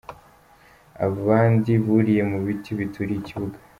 Abandi 1.07 1.71
buriye 1.85 2.23
mu 2.31 2.39
biti 2.45 2.69
bituriye 2.79 3.19
ikibuga. 3.21 3.57